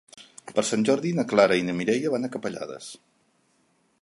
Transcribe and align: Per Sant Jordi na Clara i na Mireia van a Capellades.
Per 0.53 0.63
Sant 0.69 0.85
Jordi 0.89 1.11
na 1.19 1.27
Clara 1.33 1.59
i 1.61 1.67
na 1.69 1.77
Mireia 1.83 2.15
van 2.17 2.29
a 2.31 2.35
Capellades. 2.37 2.93